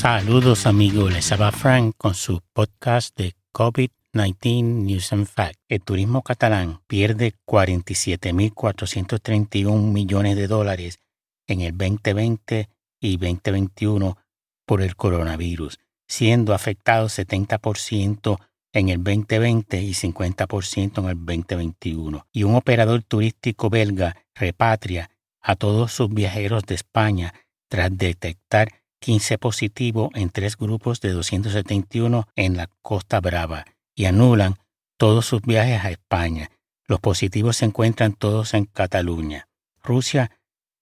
Saludos 0.00 0.64
amigos, 0.64 1.12
les 1.12 1.30
habla 1.30 1.52
Frank 1.52 1.94
con 1.98 2.14
su 2.14 2.40
podcast 2.54 3.14
de 3.18 3.34
COVID-19 3.52 4.62
News 4.62 5.12
and 5.12 5.26
Facts. 5.26 5.58
El 5.68 5.82
turismo 5.82 6.22
catalán 6.22 6.80
pierde 6.86 7.34
47.431 7.46 9.92
millones 9.92 10.36
de 10.36 10.46
dólares 10.46 11.00
en 11.46 11.60
el 11.60 11.76
2020 11.76 12.70
y 12.98 13.18
2021 13.18 14.16
por 14.64 14.80
el 14.80 14.96
coronavirus, 14.96 15.78
siendo 16.08 16.54
afectado 16.54 17.08
70% 17.08 18.38
en 18.72 18.88
el 18.88 19.04
2020 19.04 19.82
y 19.82 19.92
50% 19.92 20.98
en 20.98 21.08
el 21.10 21.26
2021. 21.26 22.26
Y 22.32 22.44
un 22.44 22.54
operador 22.54 23.02
turístico 23.02 23.68
belga 23.68 24.16
repatria 24.34 25.10
a 25.42 25.56
todos 25.56 25.92
sus 25.92 26.08
viajeros 26.08 26.64
de 26.64 26.76
España 26.76 27.34
tras 27.68 27.94
detectar 27.94 28.79
15 29.00 29.38
positivos 29.38 30.10
en 30.14 30.30
tres 30.30 30.56
grupos 30.56 31.00
de 31.00 31.10
271 31.12 32.28
en 32.36 32.56
la 32.56 32.68
Costa 32.82 33.20
Brava 33.20 33.64
y 33.94 34.04
anulan 34.04 34.56
todos 34.98 35.26
sus 35.26 35.42
viajes 35.42 35.84
a 35.84 35.90
España. 35.90 36.50
Los 36.86 37.00
positivos 37.00 37.56
se 37.56 37.64
encuentran 37.64 38.12
todos 38.12 38.54
en 38.54 38.66
Cataluña. 38.66 39.48
Rusia 39.82 40.30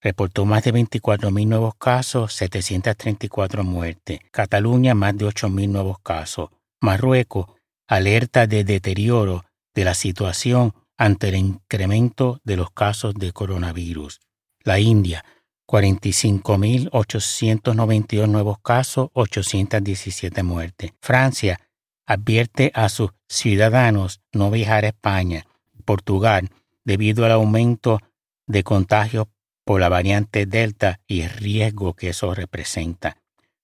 reportó 0.01 0.45
más 0.45 0.63
de 0.63 0.73
24.000 0.73 1.47
nuevos 1.47 1.75
casos, 1.75 2.33
734 2.33 3.63
muertes. 3.63 4.19
Cataluña 4.31 4.93
más 4.93 5.17
de 5.17 5.25
8.000 5.25 5.69
nuevos 5.69 5.99
casos. 5.99 6.49
Marruecos 6.81 7.47
alerta 7.87 8.47
de 8.47 8.63
deterioro 8.63 9.45
de 9.73 9.85
la 9.85 9.93
situación 9.93 10.73
ante 10.97 11.29
el 11.29 11.35
incremento 11.35 12.39
de 12.43 12.57
los 12.57 12.71
casos 12.71 13.15
de 13.15 13.31
coronavirus. 13.31 14.19
La 14.63 14.79
India 14.79 15.23
45.892 15.69 18.27
nuevos 18.27 18.59
casos, 18.59 19.09
817 19.13 20.41
muertes. 20.41 20.93
Francia 20.99 21.59
advierte 22.07 22.71
a 22.73 22.89
sus 22.89 23.11
ciudadanos 23.27 24.19
no 24.33 24.49
viajar 24.49 24.85
a 24.85 24.87
España. 24.87 25.45
Portugal, 25.85 26.49
debido 26.83 27.23
al 27.23 27.33
aumento 27.33 27.99
de 28.47 28.63
contagios 28.63 29.27
por 29.63 29.79
la 29.79 29.89
variante 29.89 30.47
Delta 30.47 31.01
y 31.05 31.21
el 31.21 31.29
riesgo 31.29 31.93
que 31.93 32.09
eso 32.09 32.33
representa. 32.33 33.17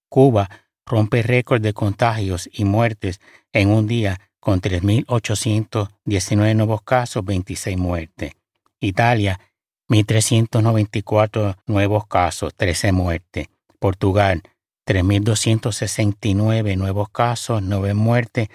Cuba 0.07 0.47
rompe 0.85 1.23
récord 1.23 1.63
de 1.63 1.73
contagios 1.73 2.47
y 2.53 2.65
muertes 2.65 3.19
en 3.51 3.71
un 3.71 3.87
día 3.87 4.21
con 4.39 4.61
3.819 4.61 6.55
nuevos 6.55 6.83
casos, 6.83 7.25
26 7.25 7.79
muertes. 7.79 8.33
Italia 8.79 9.39
1.394 9.89 11.57
nuevos 11.67 12.07
casos, 12.07 12.53
13 12.55 12.91
muertes. 12.91 13.47
Portugal, 13.79 14.41
3.269 14.87 16.77
nuevos 16.77 17.09
casos, 17.09 17.61
9 17.61 17.93
muertes. 17.93 18.49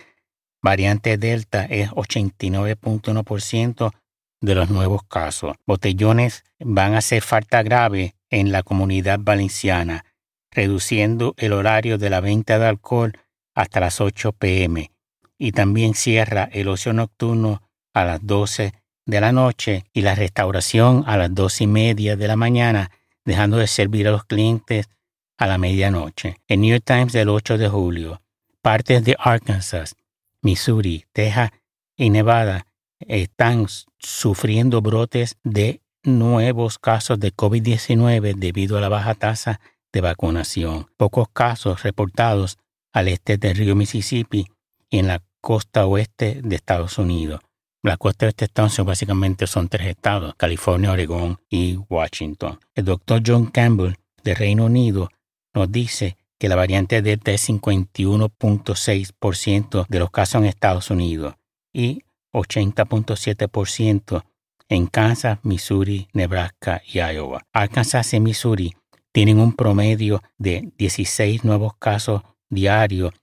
Variante 0.63 1.19
Delta 1.19 1.65
es 1.65 1.91
89.1% 1.91 3.93
de 4.41 4.55
los 4.55 4.71
nuevos 4.71 5.03
casos. 5.05 5.57
Botellones 5.67 6.45
van 6.59 6.95
a 6.95 6.99
hacer 6.99 7.23
falta 7.23 7.63
grave 7.63 8.15
en 8.31 8.53
la 8.53 8.63
comunidad 8.63 9.19
valenciana, 9.21 10.05
reduciendo 10.51 11.35
el 11.37 11.53
horario 11.53 11.99
de 11.99 12.11
la 12.11 12.21
venta 12.21 12.59
de 12.59 12.67
alcohol 12.67 13.19
hasta 13.55 13.81
las 13.81 14.01
8 14.01 14.33
pm 14.33 14.91
y 15.39 15.53
también 15.53 15.95
cierra 15.95 16.49
el 16.53 16.69
ocio 16.69 16.93
nocturno 16.93 17.63
a 17.95 18.05
las 18.05 18.27
12 18.27 18.73
de 19.11 19.21
la 19.21 19.33
noche 19.33 19.85
y 19.93 20.03
la 20.03 20.15
restauración 20.15 21.05
a 21.07 21.17
las 21.17 21.35
dos 21.35 21.61
y 21.61 21.67
media 21.67 22.17
de 22.17 22.29
la 22.29 22.37
mañana, 22.37 22.91
dejando 23.25 23.59
de 23.59 23.67
servir 23.67 24.09
a 24.09 24.13
los 24.13 24.25
clientes 24.25 24.89
a 25.37 25.47
la 25.47 25.59
medianoche. 25.59 26.37
El 26.49 26.61
New 26.61 26.71
York 26.71 26.85
Times 26.85 27.13
del 27.13 27.29
8 27.29 27.59
de 27.59 27.69
julio. 27.69 28.23
Partes 28.63 29.05
de 29.05 29.17
Arkansas, 29.19 29.97
Missouri, 30.43 31.05
Texas 31.13 31.51
y 31.97 32.11
Nevada 32.11 32.67
están 33.01 33.67
sufriendo 33.99 34.81
brotes 34.81 35.37
de 35.45 35.81
nuevos 36.03 36.79
casos 36.79 37.19
de 37.19 37.35
COVID-19 37.35 38.35
debido 38.37 38.79
a 38.79 38.81
la 38.81 38.89
baja 38.89 39.15
tasa 39.15 39.61
de 39.93 40.01
vacunación. 40.01 40.89
Pocos 40.97 41.29
casos 41.33 41.83
reportados 41.83 42.59
al 42.93 43.09
este 43.09 43.39
del 43.39 43.57
río 43.57 43.75
Mississippi 43.75 44.47
y 44.89 44.99
en 44.99 45.07
la 45.07 45.23
costa 45.41 45.87
oeste 45.87 46.41
de 46.43 46.57
Estados 46.57 46.99
Unidos. 46.99 47.41
La 47.83 47.97
costa 47.97 48.27
de 48.27 48.31
este 48.31 48.45
estado 48.45 48.85
básicamente 48.85 49.47
son 49.47 49.69
tres 49.69 49.87
estados, 49.87 50.35
California, 50.37 50.93
Oregón 50.93 51.41
y 51.49 51.77
Washington. 51.89 52.61
El 52.75 52.85
doctor 52.85 53.23
John 53.27 53.47
Campbell 53.47 53.95
de 54.23 54.35
Reino 54.35 54.67
Unido 54.67 55.09
nos 55.55 55.73
dice 55.73 56.19
que 56.39 56.51
la 56.51 56.57
variante 56.57 57.01
Delta 57.01 57.31
es 57.31 57.49
51.6% 57.49 59.87
de 59.89 59.99
los 59.99 60.11
casos 60.11 60.43
en 60.43 60.49
Estados 60.49 60.91
Unidos 60.91 61.37
y 61.73 62.03
80.7% 62.35 64.25
en 64.69 64.87
Kansas, 64.87 65.39
Missouri, 65.43 66.09
Nebraska 66.13 66.83
y 66.87 66.99
Iowa. 66.99 67.47
Arkansas 67.55 68.13
y 68.13 68.21
Missouri 68.21 68.77
tienen 69.11 69.41
un 69.41 69.55
promedio 69.55 70.23
de 70.37 70.71
16 70.77 71.45
nuevos 71.45 71.79
casos 71.79 72.21
diarios 72.51 73.15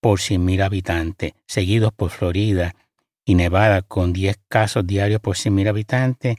por 0.00 0.20
100.000 0.20 0.62
habitantes, 0.62 1.32
seguidos 1.46 1.92
por 1.92 2.10
Florida 2.10 2.76
y 3.24 3.34
Nevada 3.34 3.82
con 3.82 4.12
10 4.12 4.38
casos 4.48 4.86
diarios 4.86 5.20
por 5.20 5.36
100.000 5.36 5.68
habitantes, 5.68 6.36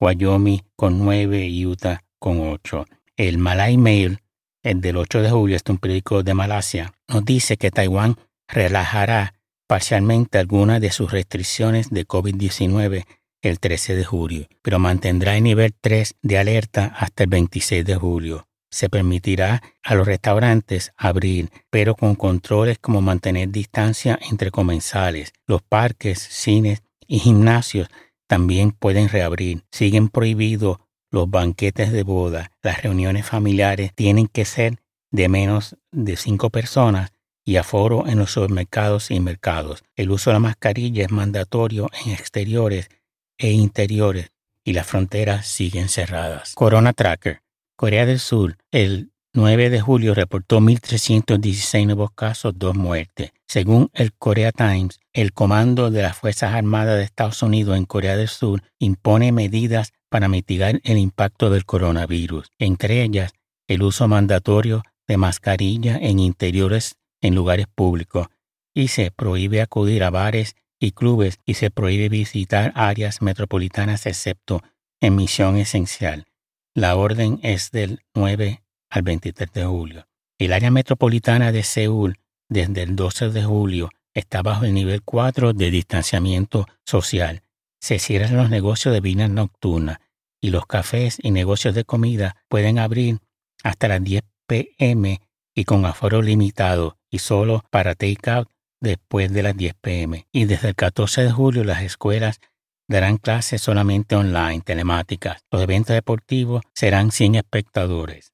Wyoming 0.00 0.62
con 0.76 0.98
9 0.98 1.46
y 1.46 1.66
Utah 1.66 2.04
con 2.18 2.40
8. 2.40 2.86
El 3.16 3.38
Malay 3.38 3.76
Mail, 3.76 4.20
el 4.62 4.80
del 4.80 4.96
8 4.96 5.22
de 5.22 5.30
julio, 5.30 5.56
es 5.56 5.62
un 5.68 5.78
periódico 5.78 6.22
de 6.22 6.34
Malasia, 6.34 6.94
nos 7.08 7.24
dice 7.24 7.56
que 7.56 7.70
Taiwán 7.70 8.16
relajará 8.48 9.34
parcialmente 9.66 10.38
algunas 10.38 10.80
de 10.80 10.90
sus 10.90 11.10
restricciones 11.10 11.90
de 11.90 12.06
COVID-19 12.06 13.04
el 13.42 13.58
13 13.58 13.96
de 13.96 14.04
julio, 14.04 14.46
pero 14.62 14.78
mantendrá 14.78 15.36
el 15.36 15.42
nivel 15.42 15.74
3 15.80 16.14
de 16.22 16.38
alerta 16.38 16.94
hasta 16.96 17.24
el 17.24 17.30
26 17.30 17.84
de 17.84 17.96
julio 17.96 18.46
se 18.72 18.88
permitirá 18.88 19.62
a 19.84 19.94
los 19.94 20.06
restaurantes 20.06 20.92
abrir, 20.96 21.50
pero 21.70 21.94
con 21.94 22.16
controles 22.16 22.78
como 22.78 23.02
mantener 23.02 23.50
distancia 23.50 24.18
entre 24.30 24.50
comensales. 24.50 25.32
Los 25.46 25.62
parques, 25.62 26.18
cines 26.18 26.82
y 27.06 27.20
gimnasios 27.20 27.88
también 28.26 28.72
pueden 28.72 29.10
reabrir. 29.10 29.62
Siguen 29.70 30.08
prohibidos 30.08 30.78
los 31.10 31.28
banquetes 31.28 31.92
de 31.92 32.02
boda. 32.02 32.50
Las 32.62 32.82
reuniones 32.82 33.26
familiares 33.26 33.92
tienen 33.94 34.26
que 34.26 34.46
ser 34.46 34.78
de 35.10 35.28
menos 35.28 35.76
de 35.90 36.16
cinco 36.16 36.48
personas 36.48 37.12
y 37.44 37.56
aforo 37.56 38.06
en 38.06 38.18
los 38.18 38.32
supermercados 38.32 39.10
y 39.10 39.20
mercados. 39.20 39.84
El 39.96 40.10
uso 40.10 40.30
de 40.30 40.34
la 40.34 40.40
mascarilla 40.40 41.04
es 41.04 41.10
mandatorio 41.10 41.90
en 42.04 42.12
exteriores 42.12 42.88
e 43.36 43.50
interiores 43.50 44.30
y 44.64 44.72
las 44.72 44.86
fronteras 44.86 45.46
siguen 45.46 45.90
cerradas. 45.90 46.54
Corona 46.54 46.94
Tracker 46.94 47.41
Corea 47.82 48.06
del 48.06 48.20
Sur, 48.20 48.58
el 48.70 49.10
9 49.34 49.68
de 49.68 49.80
julio 49.80 50.14
reportó 50.14 50.60
1.316 50.60 51.86
nuevos 51.86 52.12
casos, 52.12 52.56
dos 52.56 52.76
muertes. 52.76 53.32
Según 53.48 53.90
el 53.92 54.12
Korea 54.12 54.52
Times, 54.52 55.00
el 55.12 55.32
Comando 55.32 55.90
de 55.90 56.02
las 56.02 56.16
Fuerzas 56.16 56.54
Armadas 56.54 56.96
de 56.96 57.02
Estados 57.02 57.42
Unidos 57.42 57.76
en 57.76 57.84
Corea 57.84 58.16
del 58.16 58.28
Sur 58.28 58.62
impone 58.78 59.32
medidas 59.32 59.90
para 60.08 60.28
mitigar 60.28 60.80
el 60.84 60.96
impacto 60.96 61.50
del 61.50 61.64
coronavirus, 61.64 62.52
entre 62.60 63.02
ellas 63.02 63.32
el 63.66 63.82
uso 63.82 64.06
mandatorio 64.06 64.84
de 65.08 65.16
mascarilla 65.16 65.96
en 65.96 66.20
interiores 66.20 66.94
en 67.20 67.34
lugares 67.34 67.66
públicos, 67.66 68.28
y 68.72 68.88
se 68.88 69.10
prohíbe 69.10 69.60
acudir 69.60 70.04
a 70.04 70.10
bares 70.10 70.54
y 70.78 70.92
clubes 70.92 71.40
y 71.44 71.54
se 71.54 71.72
prohíbe 71.72 72.08
visitar 72.08 72.70
áreas 72.76 73.22
metropolitanas 73.22 74.06
excepto 74.06 74.62
en 75.00 75.16
misión 75.16 75.56
esencial. 75.56 76.26
La 76.74 76.96
orden 76.96 77.38
es 77.42 77.70
del 77.70 78.00
9 78.14 78.62
al 78.88 79.02
23 79.02 79.52
de 79.52 79.64
julio. 79.66 80.08
El 80.38 80.54
área 80.54 80.70
metropolitana 80.70 81.52
de 81.52 81.64
Seúl, 81.64 82.18
desde 82.48 82.82
el 82.82 82.96
12 82.96 83.28
de 83.28 83.44
julio, 83.44 83.90
está 84.14 84.40
bajo 84.40 84.64
el 84.64 84.72
nivel 84.72 85.02
4 85.02 85.52
de 85.52 85.70
distanciamiento 85.70 86.66
social. 86.86 87.42
Se 87.78 87.98
cierran 87.98 88.38
los 88.38 88.48
negocios 88.48 88.94
de 88.94 89.02
vida 89.02 89.28
nocturna 89.28 90.00
y 90.40 90.48
los 90.48 90.64
cafés 90.64 91.18
y 91.22 91.30
negocios 91.30 91.74
de 91.74 91.84
comida 91.84 92.36
pueden 92.48 92.78
abrir 92.78 93.18
hasta 93.62 93.88
las 93.88 94.02
10 94.02 94.22
pm 94.46 95.20
y 95.54 95.64
con 95.64 95.84
aforo 95.84 96.22
limitado 96.22 96.96
y 97.10 97.18
solo 97.18 97.64
para 97.70 97.94
take-out 97.94 98.48
después 98.80 99.30
de 99.30 99.42
las 99.42 99.54
10 99.58 99.74
pm. 99.74 100.26
Y 100.32 100.46
desde 100.46 100.68
el 100.68 100.74
14 100.74 101.24
de 101.24 101.32
julio 101.32 101.64
las 101.64 101.82
escuelas 101.82 102.40
darán 102.88 103.18
clases 103.18 103.62
solamente 103.62 104.16
online, 104.16 104.60
telemáticas. 104.60 105.44
Los 105.50 105.62
eventos 105.62 105.94
deportivos 105.94 106.62
serán 106.74 107.12
sin 107.12 107.34
espectadores. 107.34 108.32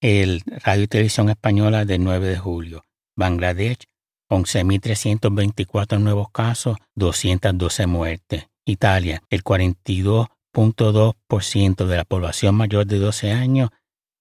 El 0.00 0.42
Radio 0.62 0.84
y 0.84 0.88
Televisión 0.88 1.28
Española 1.30 1.84
del 1.84 2.04
9 2.04 2.28
de 2.28 2.38
julio. 2.38 2.84
Bangladesh, 3.16 3.88
11.324 4.30 6.00
nuevos 6.00 6.30
casos, 6.30 6.76
212 6.94 7.86
muertes. 7.86 8.46
Italia, 8.66 9.22
el 9.30 9.42
42.2% 9.44 11.86
de 11.86 11.96
la 11.96 12.04
población 12.04 12.54
mayor 12.54 12.86
de 12.86 12.98
12 12.98 13.32
años 13.32 13.70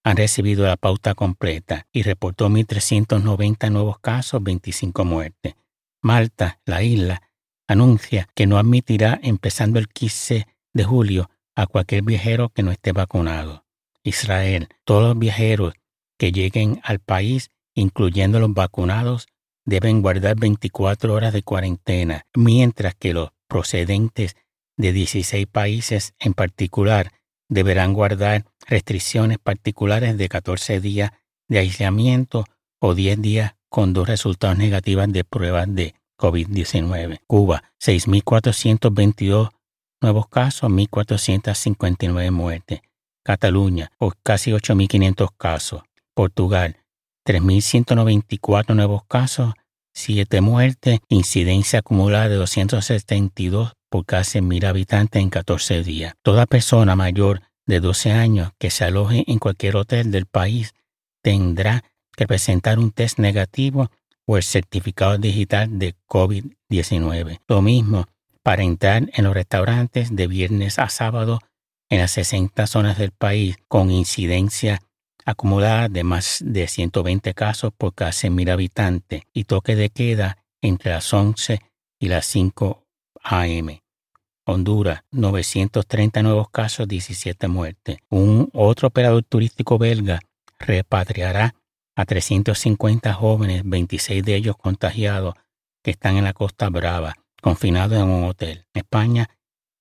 han 0.04 0.18
recibido 0.18 0.66
la 0.66 0.76
pauta 0.76 1.14
completa 1.16 1.88
y 1.92 2.02
reportó 2.04 2.50
1.390 2.50 3.72
nuevos 3.72 4.00
casos, 4.00 4.44
25 4.44 5.06
muertes. 5.06 5.56
Malta, 6.02 6.60
la 6.66 6.84
isla, 6.84 7.22
anuncia 7.68 8.28
que 8.36 8.46
no 8.48 8.58
admitirá 8.58 9.20
empezando 9.24 9.80
el 9.80 9.88
15 9.88 10.48
de 10.74 10.84
julio 10.84 11.30
a 11.56 11.68
cualquier 11.68 12.04
viajero 12.04 12.50
que 12.50 12.64
no 12.64 12.72
esté 12.72 12.92
vacunado. 12.92 13.66
Israel, 14.04 14.68
todos 14.84 15.04
los 15.04 15.18
viajeros 15.18 15.74
que 16.18 16.32
lleguen 16.32 16.82
al 16.84 17.00
país, 17.00 17.50
incluyendo 17.74 18.40
los 18.40 18.54
vacunados, 18.54 19.28
deben 19.66 20.02
guardar 20.02 20.36
24 20.36 21.14
horas 21.14 21.34
de 21.34 21.44
cuarentena, 21.44 22.26
mientras 22.36 22.96
que 22.96 23.14
los 23.14 23.30
procedentes 23.48 24.36
de 24.78 24.92
16 24.92 25.48
países 25.48 26.14
en 26.20 26.34
particular 26.34 27.12
deberán 27.50 27.94
guardar 27.94 28.46
restricciones 28.68 29.38
particulares 29.38 30.18
de 30.18 30.28
14 30.28 30.82
días 30.82 31.12
de 31.48 31.60
aislamiento 31.60 32.46
o 32.80 32.96
10 32.96 33.22
días 33.22 33.56
con 33.70 33.94
dos 33.94 34.08
resultados 34.08 34.58
negativos 34.58 35.08
de 35.12 35.24
pruebas 35.24 35.74
de 35.74 35.96
COVID-19. 36.24 37.20
Cuba, 37.28 37.64
6.422 37.82 39.50
nuevos 40.02 40.28
casos, 40.30 40.70
1.459 40.70 42.32
muertes. 42.32 42.80
Cataluña, 43.26 43.92
casi 44.24 44.52
8.500 44.52 45.30
casos. 45.38 45.82
Portugal, 46.14 46.78
3.194 47.28 48.74
nuevos 48.74 49.04
casos, 49.06 49.54
7 49.94 50.40
muertes, 50.40 51.00
incidencia 51.10 51.80
acumulada 51.80 52.30
de 52.30 52.36
272 52.36 53.74
por 53.90 54.06
casi 54.06 54.42
mil 54.42 54.66
habitantes 54.66 55.22
en 55.22 55.30
14 55.30 55.84
días. 55.84 56.14
Toda 56.24 56.46
persona 56.46 56.96
mayor 56.96 57.42
de 57.66 57.82
12 57.82 58.14
años 58.14 58.52
que 58.58 58.70
se 58.70 58.86
aloje 58.86 59.26
en 59.28 59.40
cualquier 59.40 59.76
hotel 59.76 60.10
del 60.12 60.26
país 60.26 60.74
tendrá 61.22 61.84
que 62.16 62.28
presentar 62.28 62.80
un 62.80 62.92
test 62.92 63.20
negativo 63.20 63.90
o 64.26 64.38
el 64.38 64.44
certificado 64.44 65.18
digital 65.18 65.80
de 65.80 65.96
COVID-19. 66.08 67.40
Lo 67.48 67.62
mismo 67.62 68.08
para 68.42 68.64
entrar 68.64 69.10
en 69.14 69.24
los 69.24 69.34
restaurantes 69.34 70.16
de 70.16 70.28
viernes 70.28 70.80
a 70.80 70.90
sábado 70.90 71.40
en 71.90 72.00
las 72.00 72.12
60 72.12 72.68
zonas 72.68 72.98
del 72.98 73.12
país 73.12 73.58
con 73.68 73.92
incidencia 73.92 74.82
acumulada 75.26 75.88
de 75.90 76.04
más 76.04 76.40
de 76.46 76.68
120 76.68 77.34
casos 77.34 77.72
por 77.78 77.94
cada 77.94 78.12
100.000 78.12 78.52
habitantes 78.52 79.22
y 79.34 79.46
toque 79.46 79.76
de 79.76 79.90
queda 79.90 80.38
entre 80.62 80.92
las 80.92 81.14
11 81.14 81.62
y 82.00 82.08
las 82.08 82.26
5 82.26 82.84
a.m. 83.24 83.82
Honduras, 84.46 85.04
930 85.12 86.22
nuevos 86.22 86.50
casos, 86.50 86.88
17 86.88 87.48
muertes. 87.48 87.98
Un 88.10 88.50
otro 88.54 88.90
operador 88.90 89.24
turístico 89.24 89.78
belga 89.78 90.20
repatriará 90.60 91.56
a 91.96 92.06
350 92.06 93.14
jóvenes, 93.14 93.64
26 93.66 94.24
de 94.24 94.36
ellos 94.36 94.56
contagiados, 94.58 95.36
que 95.84 95.92
están 95.92 96.18
en 96.18 96.24
la 96.24 96.34
Costa 96.34 96.70
Brava, 96.70 97.16
confinados 97.42 97.98
en 97.98 98.08
un 98.08 98.24
hotel. 98.24 98.66
España, 98.74 99.30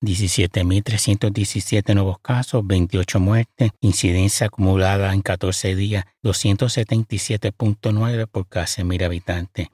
17.317 0.01 1.95
nuevos 1.95 2.19
casos, 2.19 2.67
28 2.67 3.19
muertes, 3.19 3.71
incidencia 3.79 4.47
acumulada 4.47 5.13
en 5.13 5.21
14 5.21 5.75
días, 5.75 6.05
277.9 6.23 8.27
por 8.27 8.47
cada 8.47 8.65
100.000 8.65 9.05
habitantes. 9.05 9.67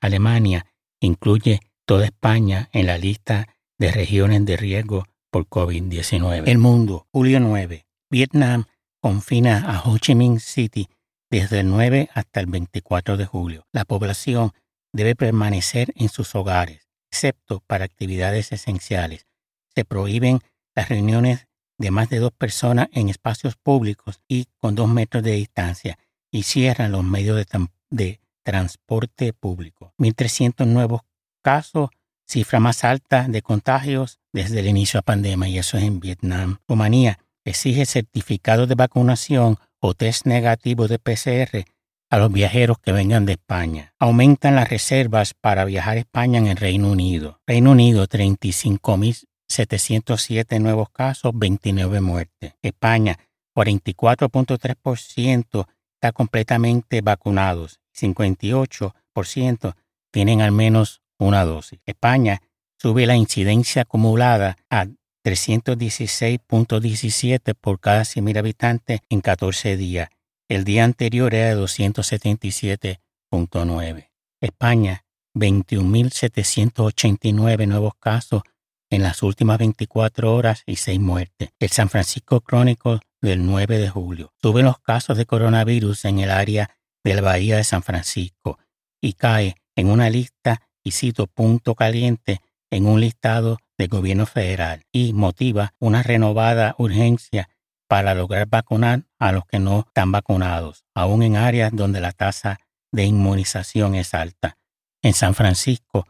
Alemania 0.00 0.66
incluye 1.00 1.60
toda 1.84 2.04
España 2.04 2.68
en 2.72 2.86
la 2.86 2.98
lista 2.98 3.48
de 3.78 3.92
regiones 3.92 4.44
de 4.44 4.56
riesgo 4.56 5.04
por 5.30 5.46
COVID-19. 5.46 6.42
El 6.46 6.58
mundo, 6.58 7.06
julio 7.12 7.40
9. 7.40 7.86
Vietnam 8.10 8.64
confina 9.00 9.70
a 9.70 9.82
Ho 9.82 9.98
Chi 9.98 10.14
Minh 10.14 10.40
City 10.40 10.88
desde 11.30 11.60
el 11.60 11.68
9 11.68 12.10
hasta 12.14 12.40
el 12.40 12.46
24 12.46 13.16
de 13.16 13.26
julio. 13.26 13.66
La 13.72 13.84
población 13.84 14.52
debe 14.92 15.14
permanecer 15.14 15.92
en 15.96 16.08
sus 16.08 16.34
hogares, 16.34 16.88
excepto 17.10 17.62
para 17.66 17.84
actividades 17.84 18.52
esenciales. 18.52 19.26
Se 19.74 19.84
prohíben 19.84 20.40
las 20.74 20.88
reuniones 20.88 21.46
de 21.78 21.90
más 21.90 22.08
de 22.08 22.18
dos 22.18 22.32
personas 22.32 22.88
en 22.92 23.08
espacios 23.08 23.56
públicos 23.56 24.20
y 24.28 24.46
con 24.58 24.74
dos 24.74 24.88
metros 24.88 25.22
de 25.22 25.32
distancia 25.32 25.98
y 26.30 26.44
cierran 26.44 26.92
los 26.92 27.04
medios 27.04 27.44
de, 27.90 28.20
transporte 28.42 29.32
público. 29.32 29.92
1.300 29.98 30.66
nuevos 30.66 31.00
casos 31.42 31.90
cifra 32.28 32.60
más 32.60 32.84
alta 32.84 33.26
de 33.28 33.42
contagios 33.42 34.20
desde 34.32 34.60
el 34.60 34.68
inicio 34.68 34.98
de 34.98 35.00
la 35.00 35.02
pandemia, 35.02 35.48
y 35.48 35.58
eso 35.58 35.78
es 35.78 35.82
en 35.84 35.98
Vietnam. 35.98 36.58
Rumanía 36.68 37.18
exige 37.44 37.86
certificado 37.86 38.68
de 38.68 38.76
vacunación 38.76 39.58
o 39.86 39.94
test 39.94 40.26
negativo 40.26 40.88
de 40.88 40.98
PCR 40.98 41.64
a 42.10 42.18
los 42.18 42.32
viajeros 42.32 42.78
que 42.78 42.90
vengan 42.92 43.24
de 43.26 43.32
España. 43.32 43.92
Aumentan 43.98 44.54
las 44.56 44.68
reservas 44.68 45.32
para 45.34 45.64
viajar 45.64 45.96
a 45.96 46.00
España 46.00 46.38
en 46.38 46.46
el 46.46 46.56
Reino 46.56 46.88
Unido. 46.90 47.40
Reino 47.46 47.72
Unido, 47.72 48.06
35.707 48.06 50.60
nuevos 50.60 50.90
casos, 50.90 51.32
29 51.34 52.00
muertes. 52.00 52.52
España, 52.62 53.18
44.3% 53.54 55.66
está 55.94 56.12
completamente 56.12 57.00
vacunados. 57.00 57.80
58% 57.96 59.74
tienen 60.12 60.42
al 60.42 60.52
menos 60.52 61.02
una 61.18 61.44
dosis. 61.44 61.80
España 61.86 62.40
sube 62.78 63.06
la 63.06 63.16
incidencia 63.16 63.82
acumulada 63.82 64.56
a 64.70 64.86
316.17 65.26 67.54
por 67.60 67.80
cada 67.80 68.02
100.000 68.02 68.38
habitantes 68.38 69.00
en 69.08 69.20
14 69.20 69.76
días. 69.76 70.08
El 70.48 70.62
día 70.62 70.84
anterior 70.84 71.34
era 71.34 71.52
de 71.52 71.60
277.9. 71.60 74.08
España, 74.40 75.04
21.789 75.34 77.66
nuevos 77.66 77.94
casos 77.98 78.42
en 78.88 79.02
las 79.02 79.24
últimas 79.24 79.58
24 79.58 80.32
horas 80.32 80.62
y 80.64 80.76
6 80.76 81.00
muertes. 81.00 81.48
El 81.58 81.70
San 81.70 81.88
Francisco 81.88 82.40
Crónico 82.40 83.00
del 83.20 83.44
9 83.44 83.78
de 83.78 83.88
julio. 83.88 84.32
Suben 84.40 84.66
los 84.66 84.78
casos 84.78 85.18
de 85.18 85.26
coronavirus 85.26 86.04
en 86.04 86.20
el 86.20 86.30
área 86.30 86.70
de 87.02 87.14
la 87.14 87.22
Bahía 87.22 87.56
de 87.56 87.64
San 87.64 87.82
Francisco 87.82 88.60
y 89.00 89.14
cae 89.14 89.56
en 89.74 89.90
una 89.90 90.08
lista 90.08 90.62
y 90.84 90.92
cito 90.92 91.26
punto 91.26 91.74
caliente 91.74 92.40
en 92.70 92.86
un 92.86 93.00
listado 93.00 93.58
del 93.78 93.88
gobierno 93.88 94.26
federal 94.26 94.84
y 94.92 95.12
motiva 95.12 95.74
una 95.78 96.02
renovada 96.02 96.74
urgencia 96.78 97.48
para 97.88 98.14
lograr 98.14 98.48
vacunar 98.48 99.04
a 99.18 99.32
los 99.32 99.44
que 99.46 99.58
no 99.58 99.80
están 99.80 100.12
vacunados, 100.12 100.84
aún 100.94 101.22
en 101.22 101.36
áreas 101.36 101.70
donde 101.74 102.00
la 102.00 102.12
tasa 102.12 102.58
de 102.92 103.04
inmunización 103.04 103.94
es 103.94 104.14
alta. 104.14 104.58
En 105.02 105.12
San 105.12 105.34
Francisco, 105.34 106.06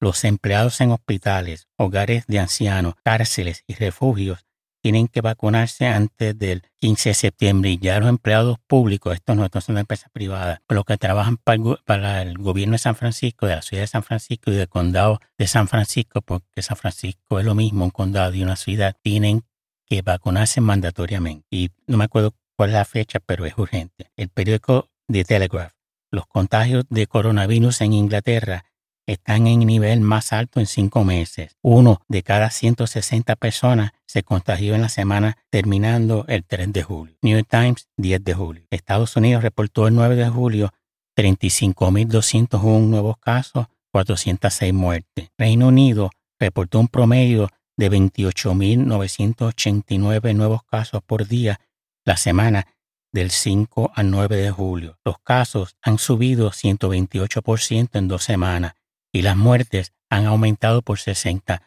los 0.00 0.24
empleados 0.24 0.80
en 0.80 0.92
hospitales, 0.92 1.68
hogares 1.76 2.26
de 2.26 2.38
ancianos, 2.38 2.94
cárceles 3.04 3.64
y 3.66 3.74
refugios 3.74 4.46
tienen 4.80 5.08
que 5.08 5.20
vacunarse 5.20 5.86
antes 5.86 6.38
del 6.38 6.62
15 6.76 7.10
de 7.10 7.14
septiembre 7.14 7.70
y 7.70 7.78
ya 7.78 8.00
los 8.00 8.08
empleados 8.08 8.58
públicos, 8.66 9.14
estos 9.14 9.36
no, 9.36 9.48
son 9.60 9.78
empresas 9.78 10.10
privadas, 10.12 10.60
los 10.68 10.84
que 10.84 10.96
trabajan 10.96 11.36
para 11.36 12.22
el, 12.22 12.38
gobierno 12.38 12.72
de 12.72 12.78
San 12.78 12.96
Francisco, 12.96 13.46
de 13.46 13.56
la 13.56 13.62
ciudad 13.62 13.82
de 13.82 13.86
San 13.86 14.02
Francisco 14.02 14.50
y 14.50 14.54
del 14.54 14.68
condado 14.68 15.20
de 15.38 15.46
San 15.46 15.68
Francisco, 15.68 16.22
porque 16.22 16.62
San 16.62 16.76
Francisco 16.76 17.38
es 17.38 17.44
lo 17.44 17.54
mismo, 17.54 17.84
un 17.84 17.90
condado 17.90 18.34
y 18.34 18.42
una 18.42 18.56
ciudad, 18.56 18.96
tienen 19.02 19.44
que 19.86 20.02
vacunarse 20.02 20.60
mandatoriamente. 20.60 21.46
Y 21.50 21.70
no 21.86 21.96
me 21.96 22.04
acuerdo 22.04 22.34
cuál 22.56 22.70
es 22.70 22.74
la 22.74 22.84
fecha, 22.84 23.20
pero 23.20 23.44
es 23.46 23.56
urgente. 23.58 24.10
El 24.16 24.28
periódico 24.28 24.88
The 25.08 25.24
Telegraph, 25.24 25.72
los 26.10 26.26
contagios 26.26 26.84
de 26.88 27.06
coronavirus 27.06 27.80
en 27.82 27.92
Inglaterra 27.92 28.64
están 29.06 29.46
en 29.46 29.60
nivel 29.60 30.00
más 30.00 30.32
alto 30.32 30.60
en 30.60 30.66
cinco 30.66 31.04
meses. 31.04 31.56
Uno 31.62 32.00
de 32.08 32.22
cada 32.22 32.50
160 32.50 33.34
personas 33.36 33.92
se 34.10 34.22
contagió 34.24 34.74
en 34.74 34.82
la 34.82 34.88
semana 34.88 35.38
terminando 35.50 36.24
el 36.26 36.44
3 36.44 36.72
de 36.72 36.82
julio. 36.82 37.14
New 37.22 37.36
York 37.36 37.46
Times, 37.48 37.86
10 37.96 38.24
de 38.24 38.34
julio. 38.34 38.66
Estados 38.70 39.14
Unidos 39.14 39.44
reportó 39.44 39.86
el 39.86 39.94
9 39.94 40.16
de 40.16 40.28
julio 40.28 40.72
35.201 41.16 42.88
nuevos 42.88 43.18
casos, 43.18 43.66
406 43.92 44.74
muertes. 44.74 45.28
Reino 45.38 45.68
Unido 45.68 46.10
reportó 46.40 46.80
un 46.80 46.88
promedio 46.88 47.50
de 47.76 47.88
28.989 47.88 50.34
nuevos 50.34 50.64
casos 50.64 51.02
por 51.06 51.28
día 51.28 51.60
la 52.04 52.16
semana 52.16 52.66
del 53.12 53.30
5 53.30 53.92
al 53.94 54.10
9 54.10 54.38
de 54.38 54.50
julio. 54.50 54.98
Los 55.04 55.20
casos 55.20 55.76
han 55.82 55.98
subido 55.98 56.50
128% 56.50 57.90
en 57.92 58.08
dos 58.08 58.24
semanas 58.24 58.72
y 59.12 59.22
las 59.22 59.36
muertes 59.36 59.92
han 60.08 60.26
aumentado 60.26 60.82
por 60.82 60.98
60%. 60.98 61.60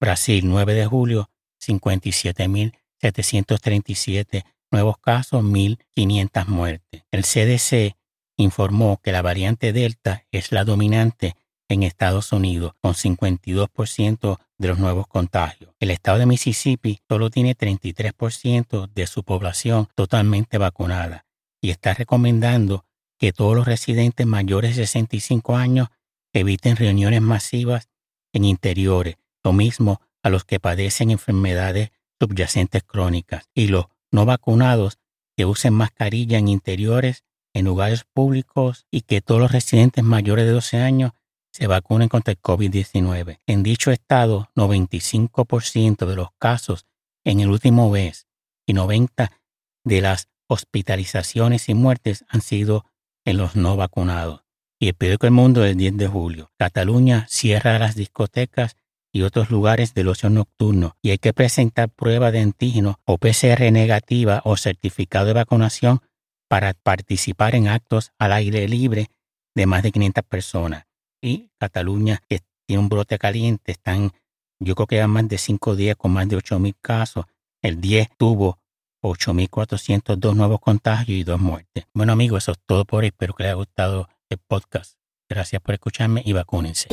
Brasil, 0.00 0.42
9 0.44 0.74
de 0.74 0.86
julio, 0.86 1.30
57.737 1.62 4.44
nuevos 4.70 4.98
casos, 4.98 5.42
1.500 5.42 6.46
muertes. 6.46 7.02
El 7.10 7.24
CDC 7.24 7.96
informó 8.36 9.00
que 9.02 9.10
la 9.12 9.22
variante 9.22 9.74
Delta 9.74 10.24
es 10.30 10.52
la 10.52 10.64
dominante 10.64 11.34
en 11.68 11.82
Estados 11.82 12.32
Unidos, 12.32 12.72
con 12.80 12.94
52% 12.94 14.38
de 14.58 14.68
los 14.68 14.78
nuevos 14.78 15.06
contagios. 15.06 15.74
El 15.78 15.90
estado 15.90 16.18
de 16.18 16.26
Mississippi 16.26 17.00
solo 17.08 17.30
tiene 17.30 17.56
33% 17.56 18.92
de 18.92 19.06
su 19.06 19.22
población 19.22 19.88
totalmente 19.94 20.58
vacunada 20.58 21.24
y 21.60 21.70
está 21.70 21.94
recomendando 21.94 22.84
que 23.18 23.32
todos 23.32 23.54
los 23.54 23.66
residentes 23.66 24.26
mayores 24.26 24.74
de 24.76 24.86
65 24.86 25.56
años 25.56 25.88
eviten 26.32 26.76
reuniones 26.76 27.20
masivas 27.20 27.89
en 28.32 28.44
interiores, 28.44 29.16
lo 29.42 29.52
mismo 29.52 30.00
a 30.22 30.30
los 30.30 30.44
que 30.44 30.60
padecen 30.60 31.10
enfermedades 31.10 31.90
subyacentes 32.20 32.82
crónicas 32.84 33.48
y 33.54 33.68
los 33.68 33.86
no 34.10 34.26
vacunados 34.26 34.98
que 35.36 35.46
usen 35.46 35.74
mascarilla 35.74 36.38
en 36.38 36.48
interiores, 36.48 37.24
en 37.54 37.64
lugares 37.64 38.04
públicos 38.04 38.86
y 38.90 39.02
que 39.02 39.20
todos 39.20 39.40
los 39.40 39.52
residentes 39.52 40.04
mayores 40.04 40.44
de 40.44 40.52
12 40.52 40.78
años 40.78 41.12
se 41.52 41.66
vacunen 41.66 42.08
contra 42.08 42.32
el 42.32 42.40
COVID-19. 42.40 43.40
En 43.46 43.62
dicho 43.62 43.90
estado, 43.90 44.50
95% 44.54 46.06
de 46.06 46.16
los 46.16 46.28
casos 46.38 46.86
en 47.24 47.40
el 47.40 47.50
último 47.50 47.90
mes 47.90 48.26
y 48.66 48.74
90% 48.74 49.30
de 49.84 50.00
las 50.00 50.28
hospitalizaciones 50.46 51.68
y 51.68 51.74
muertes 51.74 52.24
han 52.28 52.40
sido 52.42 52.84
en 53.24 53.36
los 53.38 53.56
no 53.56 53.76
vacunados. 53.76 54.44
Y 54.80 54.88
el 54.88 54.94
periódico 54.94 55.26
El 55.26 55.32
Mundo 55.32 55.60
del 55.60 55.76
10 55.76 55.96
de 55.98 56.08
julio. 56.08 56.50
Cataluña 56.58 57.26
cierra 57.28 57.78
las 57.78 57.94
discotecas 57.94 58.76
y 59.12 59.22
otros 59.22 59.50
lugares 59.50 59.94
del 59.94 60.08
ocio 60.08 60.30
nocturno 60.30 60.96
y 61.02 61.10
hay 61.10 61.18
que 61.18 61.32
presentar 61.32 61.90
prueba 61.90 62.30
de 62.30 62.40
antígeno 62.40 62.98
o 63.04 63.18
PCR 63.18 63.70
negativa 63.70 64.40
o 64.44 64.56
certificado 64.56 65.26
de 65.26 65.34
vacunación 65.34 66.00
para 66.48 66.74
participar 66.74 67.54
en 67.54 67.68
actos 67.68 68.12
al 68.18 68.32
aire 68.32 68.66
libre 68.66 69.08
de 69.54 69.66
más 69.66 69.82
de 69.82 69.92
500 69.92 70.24
personas 70.24 70.86
y 71.20 71.50
Cataluña, 71.58 72.22
que 72.28 72.40
tiene 72.66 72.82
un 72.82 72.88
brote 72.88 73.18
caliente, 73.18 73.72
están, 73.72 74.12
yo 74.58 74.74
creo 74.74 74.86
que 74.86 74.96
ya 74.96 75.08
más 75.08 75.28
de 75.28 75.38
cinco 75.38 75.76
días 75.76 75.96
con 75.96 76.12
más 76.12 76.28
de 76.28 76.36
8.000 76.36 76.74
casos. 76.80 77.26
El 77.62 77.80
10 77.80 78.08
tuvo 78.16 78.58
8.402 79.02 80.34
nuevos 80.34 80.60
contagios 80.60 81.18
y 81.18 81.24
dos 81.24 81.40
muertes. 81.40 81.84
Bueno 81.92 82.12
amigos, 82.12 82.44
eso 82.44 82.52
es 82.52 82.58
todo 82.64 82.84
por 82.84 83.02
hoy. 83.02 83.08
Espero 83.08 83.34
que 83.34 83.42
les 83.42 83.50
haya 83.50 83.56
gustado 83.56 84.08
podcast. 84.38 84.94
Gracias 85.28 85.62
por 85.62 85.74
escucharme 85.74 86.22
y 86.24 86.32
vacúnense. 86.32 86.88